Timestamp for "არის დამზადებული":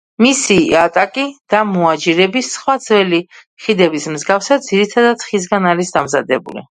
5.73-6.65